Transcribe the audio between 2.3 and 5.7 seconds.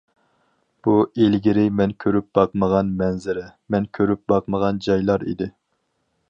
باقمىغان مەنزىرە، مەن كۆرۈپ باقمىغان جايلار ئىدى.